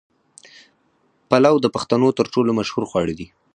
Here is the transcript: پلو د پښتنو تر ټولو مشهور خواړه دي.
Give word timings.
پلو 1.29 1.55
د 1.61 1.67
پښتنو 1.75 2.09
تر 2.17 2.25
ټولو 2.33 2.51
مشهور 2.59 2.83
خواړه 2.89 3.13
دي. 3.19 3.27